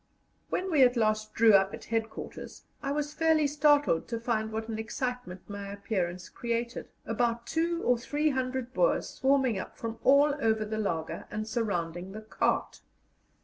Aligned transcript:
When 0.49 0.71
we 0.71 0.81
at 0.81 0.97
last 0.97 1.35
drew 1.35 1.53
up 1.53 1.75
at 1.75 1.83
headquarters, 1.85 2.63
I 2.81 2.91
was 2.91 3.13
fairly 3.13 3.45
startled 3.45 4.07
to 4.07 4.19
find 4.19 4.51
what 4.51 4.67
an 4.67 4.79
excitement 4.79 5.47
my 5.47 5.71
appearance 5.71 6.27
created, 6.27 6.89
about 7.05 7.45
two 7.45 7.83
or 7.83 7.99
three 7.99 8.31
hundred 8.31 8.73
Boers 8.73 9.07
swarming 9.09 9.59
up 9.59 9.77
from 9.77 9.99
all 10.03 10.33
over 10.41 10.65
the 10.65 10.79
laager, 10.79 11.27
and 11.29 11.47
surrounding 11.47 12.13
the 12.13 12.21
cart. 12.21 12.81